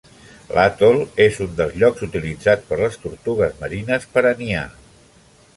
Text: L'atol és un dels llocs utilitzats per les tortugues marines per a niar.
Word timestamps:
L'atol 0.53 1.01
és 1.25 1.37
un 1.45 1.53
dels 1.59 1.77
llocs 1.83 2.03
utilitzats 2.09 2.67
per 2.71 2.81
les 2.81 2.99
tortugues 3.07 3.63
marines 3.63 4.09
per 4.17 4.29
a 4.31 4.37
niar. 4.45 4.69